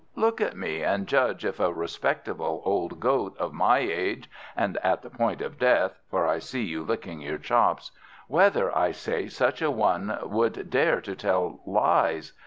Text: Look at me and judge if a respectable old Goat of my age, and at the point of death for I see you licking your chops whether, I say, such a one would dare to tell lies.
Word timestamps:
Look 0.15 0.41
at 0.41 0.57
me 0.57 0.81
and 0.83 1.05
judge 1.05 1.45
if 1.45 1.59
a 1.59 1.71
respectable 1.71 2.63
old 2.65 2.99
Goat 2.99 3.35
of 3.37 3.53
my 3.53 3.77
age, 3.77 4.27
and 4.55 4.77
at 4.81 5.03
the 5.03 5.11
point 5.11 5.41
of 5.43 5.59
death 5.59 5.99
for 6.09 6.25
I 6.25 6.39
see 6.39 6.63
you 6.63 6.81
licking 6.81 7.21
your 7.21 7.37
chops 7.37 7.91
whether, 8.27 8.75
I 8.75 8.93
say, 8.93 9.27
such 9.27 9.61
a 9.61 9.69
one 9.69 10.17
would 10.23 10.71
dare 10.71 11.01
to 11.01 11.15
tell 11.15 11.59
lies. 11.67 12.33